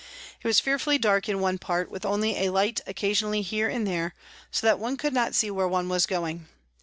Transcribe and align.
It 0.43 0.47
was 0.47 0.59
fearfully 0.59 0.97
dark 0.97 1.29
in 1.29 1.39
one 1.41 1.59
part, 1.59 1.91
with 1.91 2.07
only 2.07 2.37
a 2.37 2.49
light 2.49 2.81
occasionally 2.87 3.43
here 3.43 3.69
and 3.69 3.85
there, 3.85 4.15
so 4.49 4.65
that 4.65 4.79
one 4.79 4.97
could 4.97 5.13
not 5.13 5.35
see 5.35 5.51
where 5.51 5.67
one 5.67 5.89
was 5.89 6.07
going. 6.07 6.47